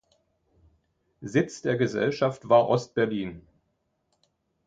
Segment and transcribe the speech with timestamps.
[1.21, 3.45] Sitz der Gesellschaft war Ost-Berlin.